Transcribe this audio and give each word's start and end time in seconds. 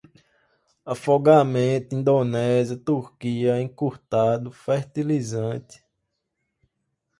afogamento, 0.83 1.93
Indonésia, 1.93 2.75
Turquia, 2.75 3.61
encurtado, 3.61 4.51
fertilizante 4.51 5.85